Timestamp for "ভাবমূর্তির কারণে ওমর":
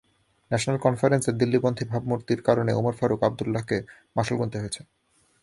1.85-2.93